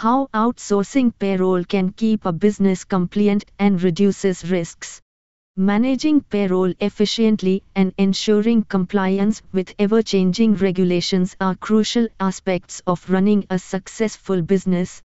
How 0.00 0.30
outsourcing 0.32 1.12
payroll 1.18 1.62
can 1.62 1.92
keep 1.92 2.24
a 2.24 2.32
business 2.32 2.84
compliant 2.84 3.44
and 3.58 3.82
reduces 3.82 4.50
risks. 4.50 4.98
Managing 5.58 6.22
payroll 6.22 6.72
efficiently 6.80 7.64
and 7.76 7.92
ensuring 7.98 8.62
compliance 8.62 9.42
with 9.52 9.74
ever 9.78 10.02
changing 10.02 10.54
regulations 10.54 11.36
are 11.38 11.54
crucial 11.54 12.08
aspects 12.18 12.80
of 12.86 13.10
running 13.10 13.44
a 13.50 13.58
successful 13.58 14.40
business. 14.40 15.02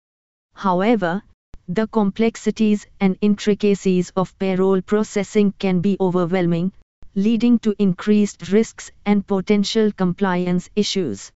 However, 0.54 1.24
the 1.68 1.88
complexities 1.88 2.88
and 3.02 3.18
intricacies 3.20 4.14
of 4.16 4.40
payroll 4.40 4.82
processing 4.82 5.54
can 5.60 5.82
be 5.82 5.98
overwhelming, 6.00 6.72
leading 7.16 7.60
to 7.60 7.76
increased 7.80 8.50
risks 8.50 8.92
and 9.06 9.28
potential 9.28 9.92
compliance 9.92 10.70
issues. 10.74 11.34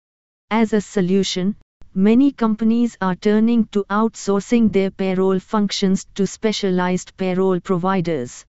As 0.51 0.73
a 0.73 0.81
solution, 0.81 1.55
many 1.97 2.31
companies 2.31 2.95
are 3.01 3.15
turning 3.15 3.65
to 3.65 3.83
outsourcing 3.89 4.71
their 4.71 4.91
payroll 4.91 5.39
functions 5.39 6.05
to 6.13 6.27
specialized 6.27 7.17
payroll 7.17 7.59
providers. 7.59 8.45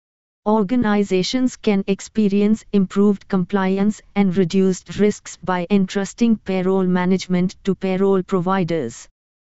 Organizations 0.46 1.56
can 1.56 1.83
experience 1.88 2.64
improved 2.73 3.27
compliance 3.27 4.00
and 4.14 4.36
reduced 4.36 4.97
risks 5.00 5.38
by 5.38 5.66
entrusting 5.70 6.36
payroll 6.36 6.84
management 6.86 7.56
to 7.64 7.74
payroll 7.74 8.23
providers. 8.23 9.09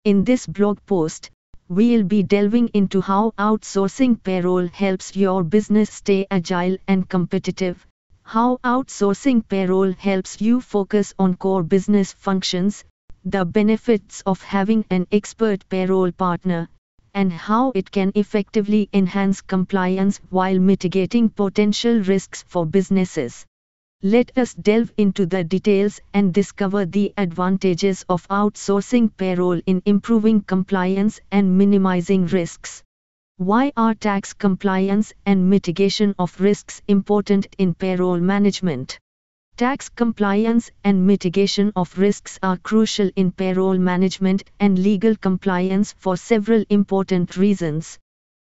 In 0.05 0.23
this 0.23 0.47
blog 0.47 0.79
post, 0.85 1.29
we'll 1.67 2.03
be 2.03 2.23
delving 2.23 2.69
into 2.69 3.01
how 3.01 3.33
outsourcing 3.37 4.23
payroll 4.23 4.65
helps 4.67 5.13
your 5.13 5.43
business 5.43 5.89
stay 5.89 6.25
agile 6.31 6.77
and 6.87 7.09
competitive, 7.09 7.85
how 8.23 8.59
outsourcing 8.63 9.45
payroll 9.45 9.91
helps 9.91 10.39
you 10.39 10.61
focus 10.61 11.13
on 11.19 11.35
core 11.35 11.63
business 11.63 12.13
functions, 12.13 12.85
the 13.25 13.45
benefits 13.45 14.21
of 14.25 14.41
having 14.41 14.85
an 14.89 15.07
expert 15.11 15.67
payroll 15.69 16.11
partner, 16.11 16.67
and 17.13 17.31
how 17.31 17.71
it 17.75 17.91
can 17.91 18.11
effectively 18.15 18.89
enhance 18.91 19.41
compliance 19.41 20.19
while 20.29 20.59
mitigating 20.59 21.29
potential 21.29 21.99
risks 22.01 22.43
for 22.47 22.65
businesses. 22.65 23.45
Let 24.01 24.37
us 24.37 24.53
delve 24.53 24.91
into 24.97 25.25
the 25.25 25.45
details 25.45 26.01
and 26.13 26.33
discover 26.33 26.85
the 26.85 27.13
advantages 27.17 28.03
of 28.09 28.27
outsourcing 28.27 29.15
payroll 29.15 29.61
in 29.65 29.81
improving 29.85 30.41
compliance 30.41 31.21
and 31.31 31.57
minimizing 31.57 32.25
risks. 32.25 32.83
Why 33.37 33.71
are 33.77 33.93
tax 33.93 34.33
compliance 34.33 35.13
and 35.25 35.49
mitigation 35.49 36.15
of 36.19 36.39
risks 36.41 36.81
important 36.87 37.47
in 37.57 37.73
payroll 37.73 38.19
management? 38.19 38.99
Tax 39.55 39.87
compliance 39.87 40.71
and 40.83 41.05
mitigation 41.05 41.71
of 41.75 41.99
risks 41.99 42.39
are 42.41 42.57
crucial 42.57 43.11
in 43.15 43.31
payroll 43.31 43.77
management 43.77 44.43
and 44.59 44.79
legal 44.79 45.15
compliance 45.15 45.93
for 45.99 46.17
several 46.17 46.63
important 46.71 47.37
reasons. 47.37 47.99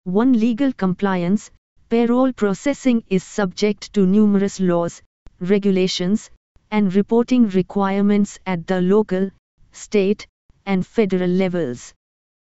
1. 0.05 0.33
Legal 0.33 0.73
compliance 0.73 1.51
Payroll 1.91 2.33
processing 2.33 3.05
is 3.11 3.23
subject 3.23 3.93
to 3.93 4.07
numerous 4.07 4.61
laws, 4.61 5.03
regulations, 5.41 6.31
and 6.71 6.95
reporting 6.95 7.51
requirements 7.51 8.39
at 8.47 8.67
the 8.67 8.81
local, 8.81 9.31
state, 9.73 10.27
and 10.65 10.87
federal 10.87 11.29
levels. 11.29 11.93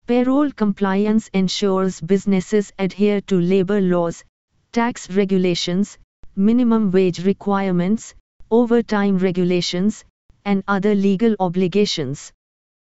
Payroll 0.08 0.50
compliance 0.50 1.30
ensures 1.32 2.00
businesses 2.00 2.72
adhere 2.76 3.20
to 3.20 3.40
labor 3.40 3.80
laws, 3.80 4.24
tax 4.72 5.08
regulations, 5.10 5.96
minimum 6.34 6.90
wage 6.90 7.24
requirements, 7.24 8.16
overtime 8.50 9.18
regulations, 9.18 10.04
and 10.44 10.64
other 10.66 10.94
legal 10.94 11.36
obligations. 11.40 12.32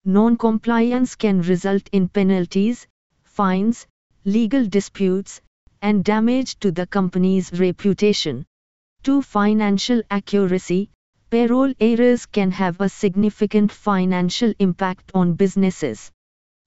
Non-compliance 0.05 1.16
can 1.16 1.41
result 1.41 1.89
in 1.91 2.09
penalties, 2.09 2.88
fines, 3.23 3.88
legal 4.23 4.66
disputes, 4.66 5.41
and 5.81 6.03
damage 6.03 6.59
to 6.59 6.72
the 6.72 6.88
company's 6.88 7.52
reputation. 7.53 8.45
2. 9.03 9.22
Financial 9.22 10.01
accuracy. 10.09 10.89
Payroll 11.31 11.73
errors 11.79 12.25
can 12.25 12.51
have 12.51 12.79
a 12.79 12.89
significant 12.89 13.72
financial 13.72 14.53
impact 14.59 15.12
on 15.13 15.34
businesses. 15.34 16.12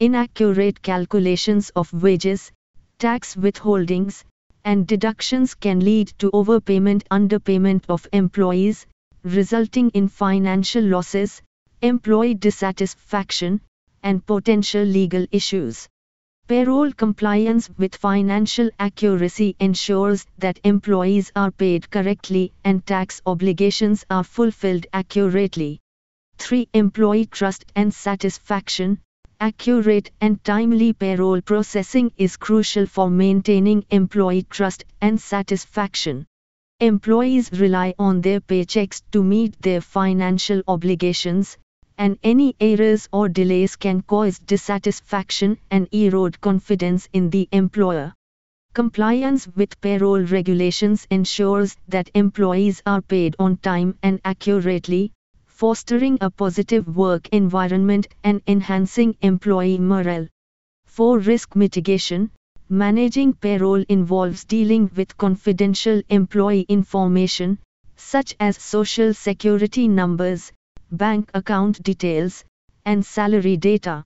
Inaccurate 0.00 0.82
calculations 0.82 1.70
of 1.70 1.92
wages, 1.92 2.52
tax 2.98 3.34
withholdings, 3.34 4.24
and 4.64 4.86
deductions 4.86 5.54
can 5.54 5.80
lead 5.80 6.08
to 6.18 6.30
overpayment 6.32 7.02
underpayment 7.10 7.84
of 7.88 8.06
employees, 8.12 8.86
resulting 9.22 9.90
in 9.90 10.08
financial 10.08 10.82
losses, 10.82 11.42
employee 11.82 12.34
dissatisfaction, 12.34 13.60
and 14.02 14.24
potential 14.24 14.82
legal 14.82 15.26
issues. 15.30 15.88
Payroll 16.48 16.92
compliance 16.92 17.68
with 17.76 17.94
financial 17.94 18.70
accuracy 18.78 19.54
ensures 19.60 20.24
that 20.38 20.58
employees 20.64 21.30
are 21.36 21.50
paid 21.50 21.90
correctly 21.90 22.52
and 22.64 22.86
tax 22.86 23.20
obligations 23.26 24.06
are 24.08 24.24
fulfilled 24.24 24.86
accurately. 24.92 25.78
3. 26.38 26.68
Employee 26.72 27.26
trust 27.26 27.66
and 27.76 27.92
satisfaction. 27.92 28.98
Accurate 29.40 30.10
and 30.20 30.42
timely 30.42 30.94
payroll 30.94 31.40
processing 31.42 32.12
is 32.16 32.36
crucial 32.36 32.86
for 32.86 33.10
maintaining 33.10 33.84
employee 33.90 34.46
trust 34.48 34.84
and 35.00 35.20
satisfaction. 35.20 36.26
Employees 36.80 37.50
rely 37.50 37.92
on 37.98 38.20
their 38.20 38.40
paychecks 38.40 39.02
to 39.10 39.24
meet 39.24 39.60
their 39.62 39.80
financial 39.80 40.62
obligations, 40.68 41.58
and 41.96 42.16
any 42.22 42.54
errors 42.60 43.08
or 43.12 43.28
delays 43.28 43.74
can 43.74 44.00
cause 44.02 44.38
dissatisfaction 44.38 45.58
and 45.72 45.88
erode 45.92 46.40
confidence 46.40 47.08
in 47.12 47.30
the 47.30 47.48
employer. 47.50 48.14
Compliance 48.74 49.48
with 49.56 49.80
payroll 49.80 50.20
regulations 50.20 51.04
ensures 51.10 51.76
that 51.88 52.12
employees 52.14 52.80
are 52.86 53.02
paid 53.02 53.34
on 53.40 53.56
time 53.56 53.98
and 54.04 54.20
accurately, 54.24 55.10
fostering 55.46 56.16
a 56.20 56.30
positive 56.30 56.86
work 56.96 57.28
environment 57.30 58.06
and 58.22 58.40
enhancing 58.46 59.16
employee 59.20 59.80
morale. 59.80 60.28
For 60.86 61.18
risk 61.18 61.56
mitigation, 61.56 62.30
managing 62.70 63.32
payroll 63.32 63.82
involves 63.88 64.44
dealing 64.44 64.90
with 64.94 65.16
confidential 65.16 66.02
employee 66.08 66.66
information, 66.68 67.58
such 67.96 68.36
as 68.38 68.60
social 68.60 69.14
security 69.14 69.88
numbers, 69.88 70.52
bank 70.90 71.30
account 71.34 71.82
details, 71.82 72.44
and 72.84 73.04
salary 73.04 73.56
data. 73.56 74.04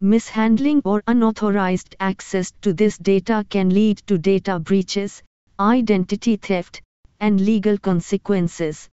Mishandling 0.00 0.82
or 0.84 1.02
unauthorized 1.06 1.94
access 2.00 2.52
to 2.62 2.72
this 2.72 2.96
data 2.98 3.44
can 3.48 3.68
lead 3.68 3.98
to 4.06 4.18
data 4.18 4.58
breaches, 4.58 5.22
identity 5.58 6.36
theft, 6.36 6.80
and 7.20 7.40
legal 7.40 7.76
consequences. 7.76 8.88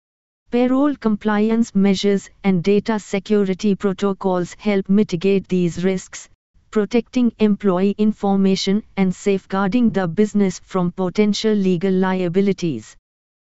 Payroll 0.49 0.95
compliance 0.95 1.75
measures 1.75 2.29
and 2.43 2.63
data 2.63 2.99
security 2.99 3.75
protocols 3.75 4.55
help 4.59 4.87
mitigate 4.87 5.47
these 5.47 5.83
risks, 5.83 6.29
protecting 6.73 7.31
employee 7.37 7.93
information 7.99 8.81
and 8.97 9.13
safeguarding 9.13 9.91
the 9.91 10.07
business 10.07 10.57
from 10.57 10.91
potential 10.91 11.53
legal 11.53 11.93
liabilities. 11.93 12.97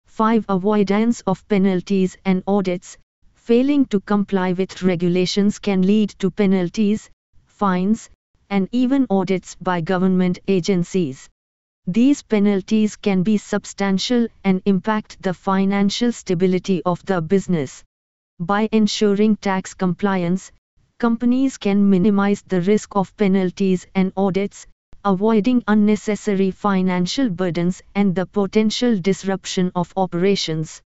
5. 0.07 0.45
Avoidance 0.49 1.23
of 1.23 1.43
penalties 1.49 2.17
and 2.25 2.45
audits 2.47 2.97
failing 3.35 3.85
to 3.87 3.99
comply 3.99 4.53
with 4.53 4.81
regulations 4.81 5.59
can 5.59 5.83
lead 5.83 6.11
to 6.21 6.31
penalties, 6.31 7.11
fines, 7.47 8.09
and 8.49 8.69
even 8.71 9.09
audits 9.11 9.57
by 9.57 9.81
government 9.81 10.39
agencies. 10.47 11.29
These 11.89 12.23
penalties 12.23 12.95
can 12.95 13.25
be 13.25 13.39
substantial 13.39 14.29
and 14.45 14.63
impact 14.67 15.21
the 15.21 15.35
financial 15.35 16.13
stability 16.13 16.81
of 16.85 17.05
the 17.07 17.21
business. 17.21 17.83
By 18.39 18.69
ensuring 18.71 19.35
tax 19.35 19.75
compliance, 19.75 20.53
companies 20.99 21.59
can 21.59 21.91
minimize 21.91 22.43
the 22.43 22.63
risk 22.63 22.97
of 22.97 23.15
penalties 23.19 23.87
and 23.95 24.13
audits, 24.17 24.67
avoiding 25.05 25.63
unnecessary 25.69 26.51
financial 26.51 27.29
burdens 27.29 27.83
and 27.95 28.15
the 28.15 28.25
potential 28.25 28.99
disruption 28.99 29.71
of 29.75 29.93
operations. 29.97 30.81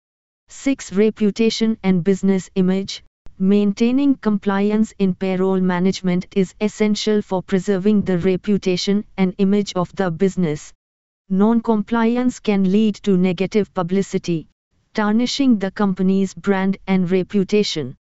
6. 0.48 0.94
Reputation 0.94 1.77
and 1.83 2.06
business 2.06 2.50
image. 2.56 3.04
Maintaining 3.38 4.15
compliance 4.15 4.94
in 4.98 5.13
payroll 5.13 5.59
management 5.59 6.25
is 6.36 6.56
essential 6.62 7.21
for 7.21 7.44
preserving 7.44 8.03
the 8.03 8.18
reputation 8.18 9.03
and 9.18 9.36
image 9.38 9.74
of 9.75 9.94
the 9.95 10.10
business. 10.10 10.74
Non-compliance 11.30 12.39
can 12.39 12.71
lead 12.71 12.95
to 13.03 13.18
negative 13.18 13.74
publicity, 13.74 14.48
tarnishing 14.94 15.60
the 15.60 15.69
company's 15.69 16.33
brand 16.33 16.77
and 16.88 17.12
reputation. 17.12 17.98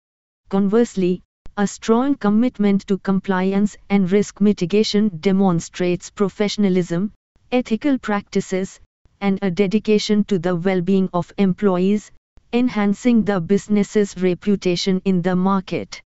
Conversely, 0.49 1.23
a 1.59 1.67
strong 1.67 2.15
commitment 2.15 2.87
to 2.87 2.97
compliance 2.97 3.77
and 3.91 4.11
risk 4.11 4.41
mitigation 4.41 5.11
demonstrates 5.21 6.11
professionalism, 6.11 7.13
ethical 7.51 7.99
practices, 7.99 8.81
and 9.21 9.39
a 9.43 9.51
dedication 9.51 10.25
to 10.25 10.39
the 10.39 10.57
well-being 10.57 11.11
of 11.13 11.31
employees, 11.37 12.11
enhancing 12.55 13.23
the 13.25 13.39
business's 13.39 14.17
reputation 14.17 15.03
in 15.05 15.21
the 15.21 15.37
market. 15.37 16.01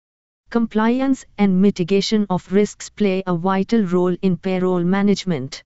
Compliance 0.49 1.25
and 1.37 1.61
mitigation 1.61 2.25
of 2.29 2.49
risks 2.51 2.89
play 2.89 3.21
a 3.27 3.35
vital 3.35 3.83
role 3.83 4.15
in 4.21 4.37
payroll 4.37 4.83
management. 4.83 5.61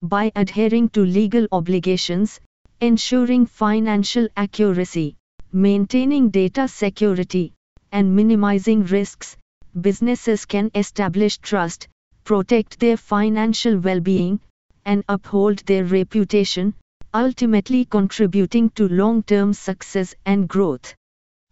By 0.00 0.32
adhering 0.36 0.88
to 0.90 1.04
legal 1.04 1.46
obligations, 1.52 2.40
ensuring 2.80 3.44
financial 3.44 4.28
accuracy, 4.36 5.16
maintaining 5.52 6.30
data 6.30 6.66
security, 6.68 7.52
and 7.92 8.14
minimizing 8.14 8.84
risks, 8.84 9.36
businesses 9.80 10.44
can 10.44 10.70
establish 10.74 11.38
trust, 11.38 11.88
protect 12.24 12.78
their 12.78 12.96
financial 12.96 13.78
well 13.78 14.00
being, 14.00 14.40
and 14.84 15.04
uphold 15.08 15.58
their 15.66 15.84
reputation, 15.84 16.74
ultimately 17.14 17.84
contributing 17.84 18.70
to 18.70 18.88
long 18.88 19.22
term 19.22 19.52
success 19.52 20.14
and 20.26 20.48
growth. 20.48 20.94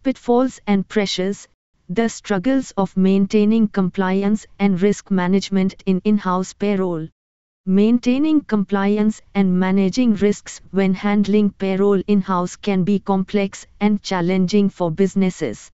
Pitfalls 0.03 0.59
and 0.67 0.87
pressures 0.87 1.47
The 1.89 2.09
struggles 2.09 2.71
of 2.71 2.97
maintaining 2.97 3.67
compliance 3.69 4.45
and 4.59 4.81
risk 4.81 5.09
management 5.09 5.75
in 5.85 6.01
in 6.03 6.17
house 6.17 6.53
payroll. 6.53 7.07
Maintaining 7.65 8.41
compliance 8.41 9.21
and 9.33 9.59
managing 9.59 10.15
risks 10.15 10.61
when 10.71 10.93
handling 10.93 11.49
payroll 11.49 12.01
in 12.07 12.21
house 12.21 12.55
can 12.55 12.83
be 12.83 12.99
complex 12.99 13.65
and 13.79 14.01
challenging 14.01 14.69
for 14.69 14.91
businesses. 14.91 15.71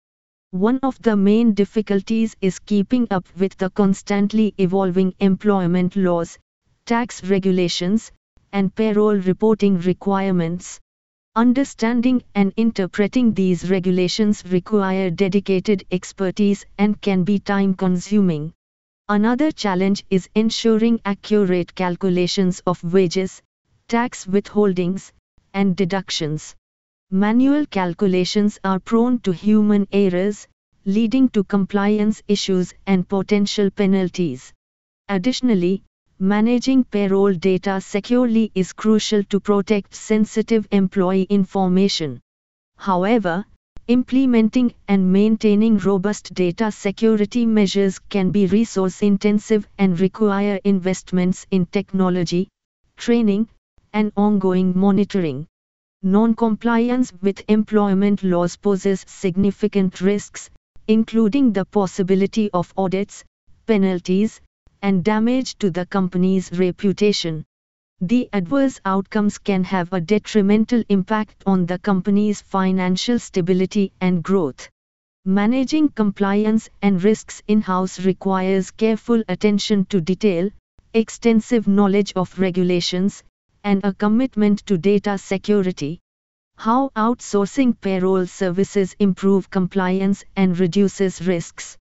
One 0.53 0.77
of 0.83 1.01
the 1.01 1.17
main 1.17 1.55
difficulties 1.55 2.35
is 2.39 2.59
keeping 2.59 3.07
up 3.09 3.25
with 3.35 3.57
the 3.57 3.71
constantly 3.71 4.53
evolving 4.59 5.15
employment 5.19 5.95
laws, 5.95 6.38
tax 6.85 7.23
regulations, 7.23 8.11
and 8.51 8.75
payroll 8.75 9.15
reporting 9.15 9.79
requirements. 9.79 10.79
Understanding 11.35 12.21
and 12.35 12.53
interpreting 12.55 13.33
these 13.33 13.67
regulations 13.71 14.44
require 14.45 15.09
dedicated 15.09 15.85
expertise 15.89 16.67
and 16.77 17.01
can 17.01 17.23
be 17.23 17.39
time 17.39 17.73
consuming. 17.73 18.53
Another 19.09 19.51
challenge 19.51 20.06
is 20.11 20.29
ensuring 20.35 21.01
accurate 21.03 21.73
calculations 21.73 22.61
of 22.67 22.94
wages, 22.94 23.41
tax 23.88 24.27
withholdings, 24.27 25.13
and 25.51 25.75
deductions. 25.75 26.56
Manual 27.15 27.68
calculations 27.68 28.60
are 28.63 28.80
prone 28.80 29.19
to 29.19 29.31
human 29.31 29.88
errors, 29.92 30.48
leading 30.83 31.30
to 31.30 31.44
compliance 31.44 32.24
issues 32.27 32.74
and 32.88 33.07
potential 33.07 33.69
penalties. 33.69 34.51
Additionally, 35.07 35.83
Managing 36.18 36.83
payroll 36.86 37.33
data 37.33 37.80
securely 37.81 38.51
is 38.56 38.74
crucial 38.74 39.24
to 39.25 39.39
protect 39.39 39.94
sensitive 39.94 40.68
employee 40.71 41.27
information. 41.30 42.19
However, 42.77 43.45
implementing 43.88 44.74
and 44.88 45.13
maintaining 45.13 45.77
robust 45.77 46.33
data 46.33 46.71
security 46.71 47.45
measures 47.45 48.00
can 48.00 48.31
be 48.31 48.48
resource 48.48 49.04
intensive 49.04 49.68
and 49.77 50.00
require 50.00 50.59
investments 50.63 51.45
in 51.51 51.68
technology, 51.68 52.50
training, 52.98 53.50
and 53.94 54.12
ongoing 54.18 54.75
monitoring. 54.75 55.45
Non-compliance 56.05 57.13
with 57.21 57.44
employment 57.47 58.23
laws 58.23 58.57
poses 58.57 59.05
significant 59.07 60.01
risks, 60.01 60.50
including 60.85 61.53
the 61.53 61.63
possibility 61.63 62.51
of 62.51 62.73
audits, 62.75 63.23
penalties, 63.65 64.41
and 64.81 65.01
damage 65.01 65.57
to 65.59 65.69
the 65.69 65.85
company's 65.85 66.51
reputation. 66.51 67.45
The 68.01 68.27
adverse 68.33 68.81
outcomes 68.83 69.38
can 69.38 69.63
have 69.63 69.94
a 69.94 70.01
detrimental 70.01 70.83
impact 70.89 71.41
on 71.45 71.65
the 71.67 71.79
company's 71.79 72.41
financial 72.41 73.17
stability 73.17 73.94
and 74.01 74.21
growth. 74.21 74.67
Managing 75.23 75.88
compliance 75.88 76.67
and 76.81 77.01
risks 77.01 77.41
in 77.47 77.61
house 77.61 78.01
requires 78.01 78.71
careful 78.71 79.23
attention 79.29 79.85
to 79.85 80.01
detail, 80.01 80.49
extensive 80.94 81.65
knowledge 81.65 82.11
of 82.17 82.38
regulations, 82.38 83.23
and 83.63 83.83
a 83.83 83.94
commitment 83.94 84.65
to 84.65 84.77
data 84.77 85.18
security. 85.18 86.00
How 86.57 86.89
outsourcing 86.95 87.80
payroll 87.80 88.27
services 88.27 88.95
improve 89.00 89.50
compliance 89.50 90.24
and 90.36 90.57
reduces 90.60 91.25
risks. 91.25 91.77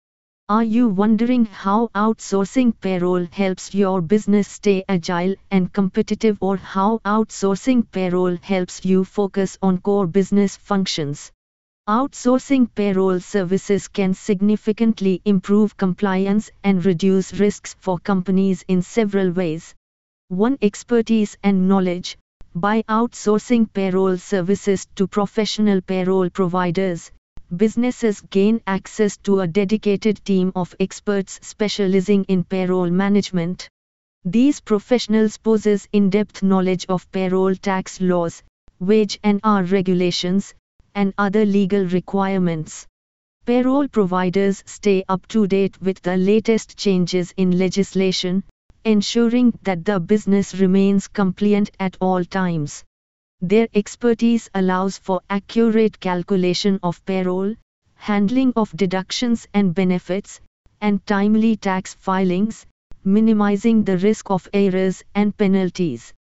Are 0.49 0.63
you 0.63 0.87
wondering 0.87 1.45
how 1.45 1.89
outsourcing 1.93 2.73
payroll 2.81 3.27
helps 3.31 3.75
your 3.75 4.01
business 4.01 4.47
stay 4.47 4.83
agile 4.89 5.35
and 5.51 5.71
competitive 5.71 6.37
or 6.41 6.57
how 6.57 6.99
outsourcing 7.05 7.85
payroll 7.91 8.35
helps 8.37 8.83
you 8.83 9.05
focus 9.05 9.57
on 9.61 9.77
core 9.77 10.07
business 10.07 10.57
functions? 10.57 11.31
Outsourcing 11.87 12.67
payroll 12.73 13.19
services 13.19 13.87
can 13.87 14.13
significantly 14.13 15.21
improve 15.25 15.77
compliance 15.77 16.49
and 16.63 16.83
reduce 16.83 17.33
risks 17.33 17.75
for 17.79 17.99
companies 17.99 18.63
in 18.67 18.81
several 18.81 19.31
ways. 19.31 19.75
1. 20.29 20.59
Expertise 20.61 21.35
and 21.41 21.67
knowledge. 21.67 22.15
By 22.53 22.83
outsourcing 22.83 23.73
payroll 23.73 24.15
services 24.17 24.85
to 24.93 25.07
professional 25.07 25.81
payroll 25.81 26.29
providers, 26.29 27.11
businesses 27.57 28.21
gain 28.29 28.61
access 28.67 29.17
to 29.23 29.39
a 29.39 29.47
dedicated 29.47 30.23
team 30.23 30.51
of 30.55 30.75
experts 30.79 31.39
specializing 31.41 32.25
in 32.25 32.43
payroll 32.43 32.91
management. 32.91 33.67
These 34.23 34.61
professionals 34.61 35.39
possess 35.39 35.87
in-depth 35.93 36.43
knowledge 36.43 36.85
of 36.89 37.11
payroll 37.11 37.55
tax 37.55 37.99
laws, 37.99 38.43
wage 38.79 39.19
and 39.23 39.39
hour 39.43 39.63
regulations, 39.63 40.53
and 40.93 41.11
other 41.17 41.43
legal 41.43 41.85
requirements. 41.85 42.85
Payroll 43.47 43.87
providers 43.87 44.61
stay 44.67 45.03
up 45.09 45.27
to 45.29 45.47
date 45.47 45.81
with 45.81 46.03
the 46.03 46.17
latest 46.17 46.77
changes 46.77 47.33
in 47.35 47.57
legislation, 47.57 48.43
ensuring 48.83 49.57
that 49.63 49.85
the 49.85 49.99
business 49.99 50.55
remains 50.55 51.07
compliant 51.07 51.71
at 51.79 51.97
all 52.01 52.23
times. 52.23 52.83
Their 53.41 53.67
expertise 53.73 54.49
allows 54.53 54.97
for 54.97 55.21
accurate 55.29 55.99
calculation 55.99 56.79
of 56.83 57.03
payroll, 57.05 57.55
handling 57.95 58.53
of 58.55 58.75
deductions 58.75 59.47
and 59.53 59.73
benefits, 59.73 60.41
and 60.81 61.05
timely 61.05 61.55
tax 61.55 61.93
filings, 61.93 62.65
minimizing 63.03 63.83
the 63.83 63.97
risk 63.97 64.29
of 64.29 64.47
errors 64.53 65.03
and 65.15 65.35
penalties. 65.37 66.13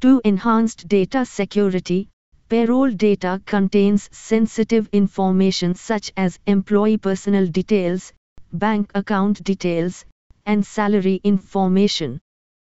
2. 0.00 0.20
Enhanced 0.24 0.88
data 0.88 1.24
security. 1.24 2.08
Payroll 2.48 2.90
data 2.90 3.42
contains 3.44 4.08
sensitive 4.12 4.88
information 4.92 5.74
such 5.74 6.12
as 6.16 6.38
employee 6.46 6.98
personal 6.98 7.46
details, 7.46 8.12
bank 8.52 8.90
account 8.94 9.42
details, 9.42 10.04
and 10.46 10.64
salary 10.64 11.20
information. 11.24 12.20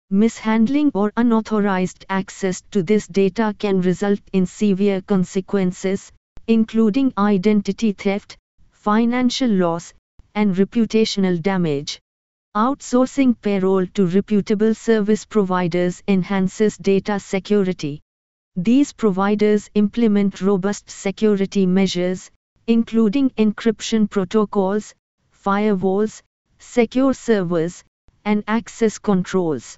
Mishandling 0.09 0.91
or 0.93 1.11
unauthorized 1.17 2.05
access 2.09 2.61
to 2.71 2.83
this 2.83 3.07
data 3.07 3.55
can 3.57 3.81
result 3.81 4.19
in 4.33 4.45
severe 4.45 5.01
consequences, 5.01 6.11
including 6.47 7.13
identity 7.17 7.93
theft, 7.93 8.37
financial 8.71 9.49
loss, 9.49 9.93
and 10.35 10.55
reputational 10.55 11.41
damage. 11.41 11.99
Outsourcing 12.55 13.35
payroll 13.41 13.87
to 13.87 14.05
reputable 14.05 14.75
service 14.75 15.25
providers 15.25 16.03
enhances 16.07 16.77
data 16.77 17.19
security. 17.19 18.01
These 18.57 18.91
providers 18.91 19.69
implement 19.75 20.41
robust 20.41 20.89
security 20.89 21.65
measures, 21.65 22.29
including 22.67 23.29
encryption 23.31 24.09
protocols, 24.09 24.93
firewalls, 25.33 26.21
secure 26.61 27.13
servers, 27.13 27.83
and 28.23 28.43
access 28.47 28.99
controls. 28.99 29.77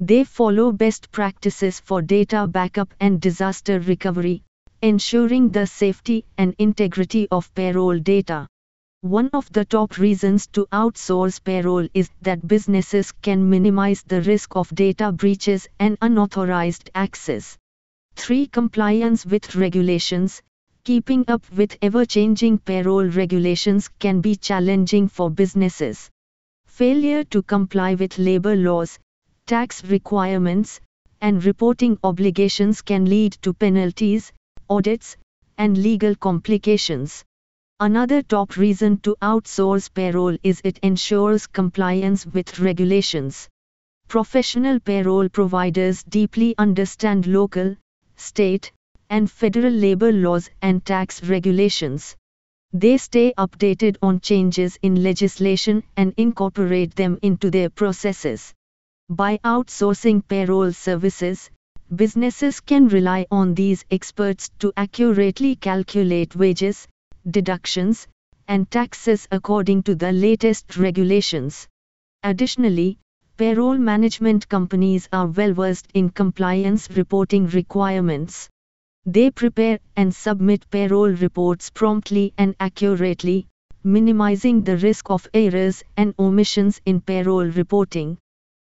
They 0.00 0.24
follow 0.24 0.72
best 0.72 1.10
practices 1.10 1.80
for 1.80 2.02
data 2.02 2.46
backup 2.46 2.92
and 3.00 3.20
disaster 3.20 3.80
recovery, 3.80 4.42
ensuring 4.82 5.50
the 5.50 5.66
safety 5.66 6.26
and 6.36 6.54
integrity 6.58 7.28
of 7.30 7.54
payroll 7.54 7.98
data. 7.98 8.46
One 9.00 9.30
of 9.32 9.50
the 9.52 9.64
top 9.64 9.98
reasons 9.98 10.48
to 10.48 10.66
outsource 10.72 11.42
payroll 11.42 11.88
is 11.94 12.10
that 12.22 12.46
businesses 12.46 13.12
can 13.12 13.48
minimize 13.48 14.02
the 14.02 14.20
risk 14.20 14.56
of 14.56 14.74
data 14.74 15.12
breaches 15.12 15.68
and 15.78 15.96
unauthorized 16.02 16.90
access. 16.94 17.56
3. 18.16 18.48
Compliance 18.48 19.24
with 19.24 19.54
regulations. 19.54 20.42
Keeping 20.84 21.24
up 21.28 21.42
with 21.52 21.78
ever 21.82 22.04
changing 22.04 22.58
payroll 22.58 23.06
regulations 23.06 23.88
can 23.98 24.20
be 24.20 24.36
challenging 24.36 25.08
for 25.08 25.30
businesses. 25.30 26.10
Failure 26.76 27.24
to 27.24 27.40
comply 27.40 27.94
with 27.94 28.18
labor 28.18 28.54
laws, 28.54 28.98
tax 29.46 29.82
requirements, 29.82 30.78
and 31.22 31.42
reporting 31.42 31.98
obligations 32.04 32.82
can 32.82 33.06
lead 33.06 33.32
to 33.40 33.54
penalties, 33.54 34.30
audits, 34.68 35.16
and 35.56 35.78
legal 35.78 36.14
complications. 36.14 37.24
Another 37.80 38.20
top 38.20 38.58
reason 38.58 38.98
to 38.98 39.16
outsource 39.22 39.88
payroll 39.94 40.36
is 40.42 40.60
it 40.64 40.78
ensures 40.82 41.46
compliance 41.46 42.26
with 42.26 42.58
regulations. 42.58 43.48
Professional 44.06 44.78
payroll 44.78 45.30
providers 45.30 46.02
deeply 46.02 46.54
understand 46.58 47.26
local, 47.26 47.74
state, 48.16 48.70
and 49.08 49.30
federal 49.30 49.72
labor 49.72 50.12
laws 50.12 50.50
and 50.60 50.84
tax 50.84 51.24
regulations. 51.24 52.16
They 52.72 52.98
stay 52.98 53.32
updated 53.38 53.96
on 54.02 54.20
changes 54.20 54.78
in 54.82 55.02
legislation 55.02 55.82
and 55.96 56.12
incorporate 56.16 56.94
them 56.94 57.18
into 57.22 57.50
their 57.50 57.70
processes. 57.70 58.52
By 59.08 59.38
outsourcing 59.38 60.26
payroll 60.26 60.72
services, 60.72 61.50
businesses 61.94 62.60
can 62.60 62.88
rely 62.88 63.26
on 63.30 63.54
these 63.54 63.84
experts 63.90 64.50
to 64.58 64.72
accurately 64.76 65.56
calculate 65.56 66.34
wages, 66.34 66.86
deductions, 67.30 68.08
and 68.48 68.70
taxes 68.70 69.28
according 69.30 69.84
to 69.84 69.94
the 69.94 70.12
latest 70.12 70.76
regulations. 70.76 71.68
Additionally, 72.22 72.98
payroll 73.36 73.78
management 73.78 74.48
companies 74.48 75.08
are 75.12 75.28
well 75.28 75.52
versed 75.52 75.86
in 75.94 76.10
compliance 76.10 76.90
reporting 76.90 77.46
requirements. 77.46 78.48
They 79.08 79.30
prepare 79.30 79.78
and 79.96 80.12
submit 80.12 80.68
payroll 80.68 81.10
reports 81.10 81.70
promptly 81.70 82.34
and 82.36 82.56
accurately, 82.58 83.46
minimizing 83.84 84.64
the 84.64 84.76
risk 84.78 85.10
of 85.10 85.28
errors 85.32 85.84
and 85.96 86.12
omissions 86.18 86.80
in 86.84 87.00
payroll 87.00 87.46
reporting. 87.46 88.18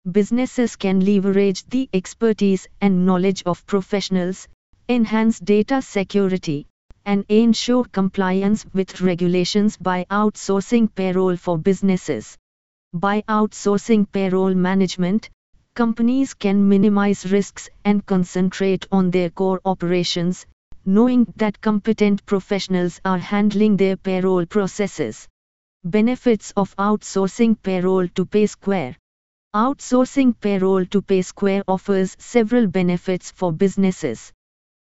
Businesses 0.09 0.75
can 0.75 0.99
leverage 0.99 1.65
the 1.65 1.89
expertise 1.91 2.67
and 2.79 3.03
knowledge 3.03 3.41
of 3.47 3.65
professionals, 3.65 4.47
enhance 4.87 5.39
data 5.39 5.81
security, 5.81 6.67
and 7.03 7.25
ensure 7.29 7.85
compliance 7.85 8.63
with 8.73 9.01
regulations 9.01 9.75
by 9.75 10.05
outsourcing 10.11 10.93
payroll 10.93 11.35
for 11.35 11.57
businesses. 11.57 12.37
By 12.93 13.23
outsourcing 13.23 14.05
payroll 14.11 14.53
management, 14.53 15.31
companies 15.77 16.33
can 16.33 16.67
minimize 16.67 17.31
risks 17.31 17.69
and 17.85 18.03
concentrate 18.07 18.87
on 18.91 19.11
their 19.11 19.29
core 19.29 19.61
operations, 19.63 20.47
knowing 20.85 21.31
that 21.35 21.61
competent 21.61 22.25
professionals 22.25 22.99
are 23.05 23.19
handling 23.19 23.77
their 23.77 23.95
payroll 23.95 24.47
processes. 24.47 25.27
Benefits 25.83 26.51
of 26.57 26.75
outsourcing 26.77 27.55
payroll 27.61 28.07
to 28.07 28.25
PaySquare 28.25 28.95
Outsourcing 29.55 30.33
payroll 30.39 30.85
to 30.87 31.01
PaySquare 31.03 31.63
offers 31.67 32.15
several 32.19 32.65
benefits 32.67 33.31
for 33.31 33.51
businesses. 33.51 34.33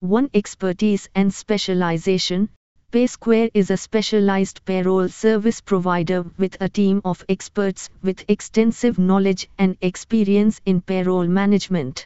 1. 0.02 0.30
Expertise 0.34 1.08
and 1.16 1.34
specialization 1.34 2.50
PaySquare 2.92 3.52
is 3.54 3.72
a 3.72 3.78
specialized 3.78 4.66
payroll 4.66 5.08
service 5.08 5.62
provider 5.62 6.26
with 6.38 6.58
a 6.60 6.68
team 6.68 7.00
of 7.06 7.24
experts 7.30 7.90
with 8.04 8.26
extensive 8.28 9.00
knowledge 9.00 9.48
and 9.58 9.78
experience 9.82 10.60
in 10.66 10.82
payroll 10.82 11.26
management. 11.26 12.06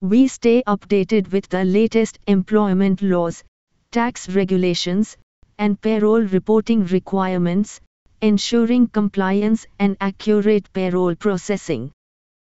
We 0.00 0.28
stay 0.28 0.62
updated 0.66 1.30
with 1.32 1.50
the 1.50 1.66
latest 1.66 2.18
employment 2.26 3.02
laws, 3.02 3.44
tax 3.90 4.30
regulations, 4.30 5.18
and 5.58 5.78
payroll 5.78 6.22
reporting 6.22 6.86
requirements, 6.86 7.82
ensuring 8.22 8.86
compliance 8.86 9.66
and 9.78 9.98
accurate 10.00 10.72
payroll 10.72 11.14
processing. 11.14 11.92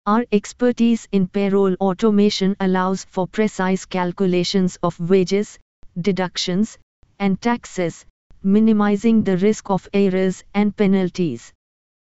Our 0.06 0.24
expertise 0.30 1.08
in 1.10 1.26
payroll 1.26 1.74
automation 1.80 2.54
allows 2.60 3.02
for 3.02 3.26
precise 3.26 3.84
calculations 3.84 4.78
of 4.80 5.00
wages, 5.00 5.58
deductions, 6.00 6.78
and 7.20 7.40
taxes, 7.40 8.04
minimizing 8.42 9.22
the 9.22 9.36
risk 9.36 9.70
of 9.70 9.88
errors 9.94 10.42
and 10.52 10.76
penalties. 10.76 11.52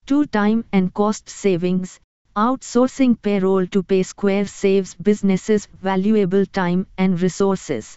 2. 0.07 0.27
Time 0.27 0.65
and 0.73 0.93
cost 0.93 1.31
savings. 1.31 2.01
Outsourcing 2.37 3.23
payroll 3.23 3.67
to 3.69 3.83
PaySquare 3.83 4.49
saves 4.49 4.95
businesses 4.97 5.67
valuable 5.81 6.45
time 6.45 6.87
and 6.99 7.23
resources. 7.23 7.97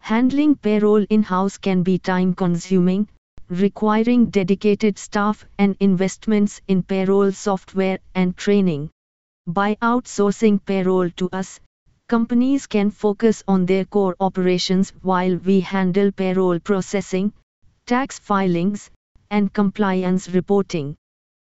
Handling 0.00 0.56
payroll 0.56 1.06
in-house 1.08 1.58
can 1.58 1.84
be 1.84 1.98
time-consuming, 1.98 3.08
requiring 3.48 4.26
dedicated 4.26 4.98
staff 4.98 5.46
and 5.58 5.76
investments 5.80 6.60
in 6.66 6.82
payroll 6.82 7.30
software 7.30 8.00
and 8.14 8.36
training. 8.36 8.90
By 9.46 9.76
outsourcing 9.76 10.64
payroll 10.64 11.10
to 11.10 11.30
us, 11.32 11.60
companies 12.08 12.66
can 12.66 12.90
focus 12.90 13.44
on 13.46 13.66
their 13.66 13.84
core 13.84 14.16
operations 14.18 14.94
while 15.02 15.36
we 15.36 15.60
handle 15.60 16.10
payroll 16.10 16.58
processing, 16.58 17.34
tax 17.86 18.18
filings, 18.18 18.90
and 19.30 19.52
compliance 19.52 20.30
reporting. 20.30 20.96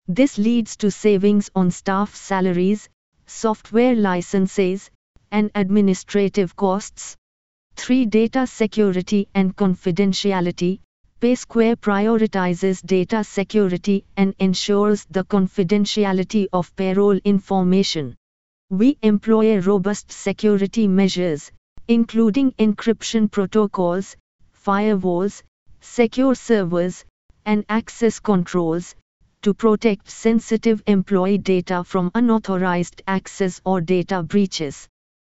This 0.06 0.38
leads 0.38 0.76
to 0.76 0.90
savings 0.92 1.50
on 1.56 1.72
staff 1.72 2.14
salaries, 2.14 2.88
software 3.26 3.96
licenses, 3.96 4.88
and 5.32 5.50
administrative 5.56 6.54
costs. 6.54 7.16
3. 7.74 8.06
Data 8.06 8.46
security 8.46 9.28
and 9.34 9.56
confidentiality. 9.56 10.78
PaySquare 11.20 11.76
prioritizes 11.76 12.84
data 12.86 13.24
security 13.24 14.04
and 14.16 14.34
ensures 14.38 15.06
the 15.10 15.24
confidentiality 15.24 16.46
of 16.52 16.74
payroll 16.76 17.18
information. 17.24 18.16
We 18.72 18.96
employ 19.02 19.60
robust 19.60 20.10
security 20.10 20.88
measures, 20.88 21.52
including 21.88 22.52
encryption 22.52 23.30
protocols, 23.30 24.16
firewalls, 24.64 25.42
secure 25.82 26.34
servers, 26.34 27.04
and 27.44 27.66
access 27.68 28.18
controls, 28.18 28.94
to 29.42 29.52
protect 29.52 30.08
sensitive 30.08 30.82
employee 30.86 31.36
data 31.36 31.84
from 31.84 32.12
unauthorized 32.14 33.02
access 33.06 33.60
or 33.66 33.82
data 33.82 34.22
breaches. 34.22 34.88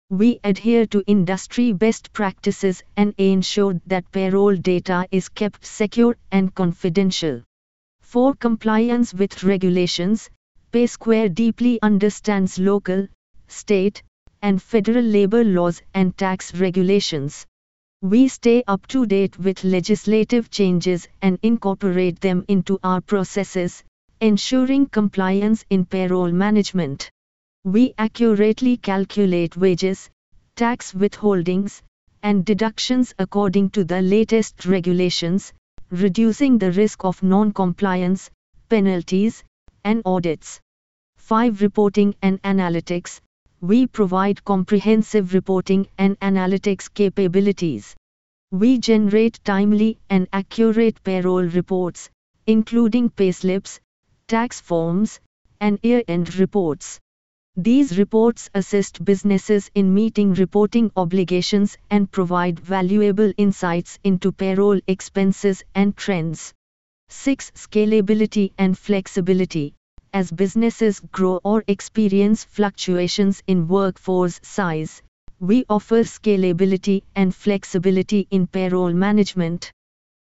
We 0.09 0.41
adhere 0.43 0.85
to 0.87 1.01
industry 1.07 1.71
best 1.71 2.11
practices 2.11 2.83
and 2.97 3.13
ensure 3.17 3.79
that 3.87 4.11
payroll 4.11 4.57
data 4.57 5.07
is 5.11 5.29
kept 5.29 5.65
secure 5.65 6.17
and 6.29 6.53
confidential. 6.53 7.43
For 8.01 8.33
compliance 8.33 9.13
with 9.13 9.45
regulations, 9.45 10.29
PaySquare 10.73 11.33
deeply 11.33 11.79
understands 11.81 12.59
local, 12.59 13.07
state, 13.49 14.03
and 14.41 14.61
federal 14.61 15.03
labor 15.03 15.43
laws 15.43 15.81
and 15.93 16.17
tax 16.17 16.53
regulations. 16.55 17.45
We 18.01 18.29
stay 18.29 18.63
up 18.65 18.87
to 18.87 19.05
date 19.05 19.37
with 19.37 19.65
legislative 19.65 20.49
changes 20.49 21.07
and 21.21 21.37
incorporate 21.43 22.21
them 22.21 22.45
into 22.47 22.79
our 22.81 23.01
processes, 23.01 23.83
ensuring 24.21 24.85
compliance 24.85 25.65
in 25.69 25.85
payroll 25.85 26.31
management. 26.31 27.09
We 27.65 27.93
accurately 27.97 28.77
calculate 28.77 29.57
wages, 29.57 30.09
tax 30.55 30.93
withholdings, 30.93 31.81
and 32.23 32.45
deductions 32.45 33.13
according 33.19 33.71
to 33.71 33.83
the 33.83 34.01
latest 34.01 34.65
regulations, 34.65 35.51
reducing 35.89 36.57
the 36.57 36.71
risk 36.71 37.03
of 37.03 37.21
non-compliance, 37.21 38.31
penalties, 38.69 39.43
and 39.83 40.01
audits. 40.05 40.61
5. 41.17 41.61
Reporting 41.61 42.15
and 42.21 42.41
Analytics 42.43 43.19
we 43.61 43.87
provide 43.87 44.43
comprehensive 44.45 45.33
reporting 45.33 45.87
and 45.97 46.19
analytics 46.21 46.93
capabilities. 46.93 47.95
We 48.51 48.77
generate 48.77 49.39
timely 49.43 49.99
and 50.09 50.27
accurate 50.31 51.03
payroll 51.03 51.43
reports, 51.43 52.09
including 52.47 53.09
payslips, 53.09 53.79
tax 54.27 54.61
forms, 54.61 55.19
and 55.59 55.77
year-end 55.83 56.35
reports. 56.35 56.99
These 57.57 57.97
reports 57.97 58.49
assist 58.53 59.03
businesses 59.03 59.69
in 59.75 59.93
meeting 59.93 60.33
reporting 60.33 60.91
obligations 60.95 61.77
and 61.89 62.09
provide 62.09 62.59
valuable 62.59 63.33
insights 63.37 63.99
into 64.03 64.31
payroll 64.31 64.79
expenses 64.87 65.63
and 65.75 65.97
trends. 65.97 66.53
6. 67.09 67.51
Scalability 67.55 68.53
and 68.57 68.77
flexibility 68.77 69.73
as 70.13 70.31
businesses 70.31 70.99
grow 71.11 71.39
or 71.43 71.63
experience 71.67 72.43
fluctuations 72.43 73.43
in 73.47 73.67
workforce 73.67 74.39
size, 74.43 75.01
we 75.39 75.65
offer 75.69 76.03
scalability 76.03 77.03
and 77.15 77.33
flexibility 77.33 78.27
in 78.31 78.47
payroll 78.47 78.93
management. 78.93 79.71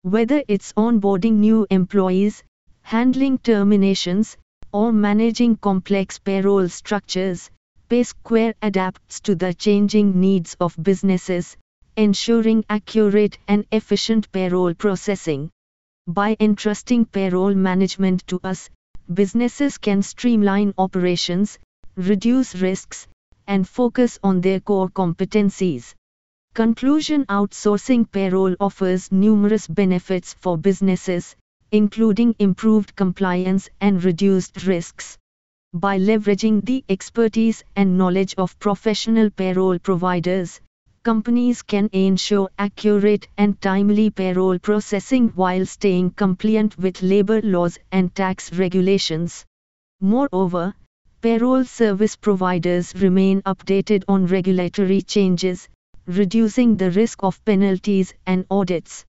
Whether 0.04 0.44
it's 0.48 0.74
onboarding 0.74 1.38
new 1.40 1.66
employees, 1.70 2.44
handling 2.82 3.40
terminations, 3.40 4.38
or 4.72 4.92
managing 4.92 5.56
complex 5.56 6.20
payroll 6.20 6.70
structures, 6.70 7.50
PaySquare 7.90 8.54
adapts 8.62 9.22
to 9.22 9.36
the 9.36 9.54
changing 9.54 10.20
needs 10.20 10.56
of 10.60 10.76
businesses, 10.82 11.58
ensuring 11.96 12.64
accurate 12.70 13.38
and 13.48 13.66
efficient 13.72 14.32
payroll 14.32 14.74
processing. 14.74 15.50
By 16.06 16.38
entrusting 16.40 17.06
payroll 17.06 17.56
management 17.56 18.28
to 18.28 18.40
us, 18.44 18.70
businesses 19.14 19.78
can 19.78 20.02
streamline 20.02 20.74
operations, 20.78 21.60
reduce 21.96 22.56
risks, 22.56 23.08
and 23.48 23.68
focus 23.68 24.20
on 24.24 24.42
their 24.42 24.60
core 24.60 24.90
competencies. 24.90 25.94
Conclusion 26.54 27.26
Outsourcing 27.26 28.12
payroll 28.12 28.56
offers 28.60 29.12
numerous 29.12 29.68
benefits 29.68 30.34
for 30.34 30.58
businesses, 30.58 31.36
including 31.72 32.36
improved 32.40 32.96
compliance 32.96 33.70
and 33.80 34.04
reduced 34.04 34.66
risks. 34.66 35.18
By 35.74 36.00
leveraging 36.00 36.66
the 36.66 36.84
expertise 36.90 37.64
and 37.76 37.98
knowledge 37.98 38.34
of 38.38 38.58
professional 38.60 39.30
payroll 39.30 39.80
providers, 39.80 40.62
companies 41.08 41.62
can 41.62 41.90
ensure 41.94 42.50
accurate 42.60 43.30
and 43.38 43.62
timely 43.62 44.10
payroll 44.10 44.60
processing 44.60 45.30
while 45.36 45.66
staying 45.66 46.10
compliant 46.12 46.78
with 46.78 47.02
labor 47.02 47.40
laws 47.44 47.78
and 47.94 48.14
tax 48.14 48.52
regulations. 48.52 49.46
Moreover, 50.02 50.74
payroll 51.22 51.64
service 51.64 52.18
providers 52.18 52.94
remain 52.96 53.42
updated 53.44 54.04
on 54.10 54.26
regulatory 54.26 55.02
changes, 55.02 55.70
reducing 56.08 56.76
the 56.76 56.92
risk 56.92 57.24
of 57.24 57.40
penalties 57.46 58.14
and 58.26 58.46
audits. 58.52 59.06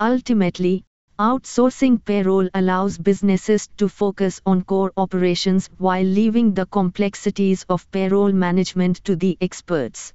Ultimately, 0.00 0.82
outsourcing 1.20 2.04
payroll 2.04 2.48
allows 2.54 2.98
businesses 2.98 3.68
to 3.76 3.88
focus 3.88 4.40
on 4.44 4.64
core 4.64 4.92
operations 4.96 5.70
while 5.78 6.02
leaving 6.02 6.54
the 6.54 6.66
complexities 6.66 7.64
of 7.68 7.88
payroll 7.92 8.32
management 8.32 9.04
to 9.04 9.14
the 9.14 9.38
experts. 9.40 10.12